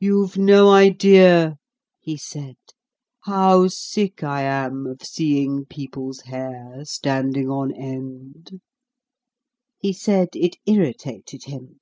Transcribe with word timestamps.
You've 0.00 0.38
no 0.38 0.70
idea," 0.70 1.58
he 2.00 2.16
said, 2.16 2.56
"how 3.24 3.68
sick 3.68 4.22
I 4.24 4.40
am 4.40 4.86
of 4.86 5.02
seeing 5.02 5.66
people's 5.66 6.20
hair 6.20 6.80
standing 6.86 7.50
on 7.50 7.70
end." 7.70 8.62
He 9.76 9.92
said 9.92 10.28
it 10.32 10.56
irritated 10.64 11.44
him. 11.44 11.80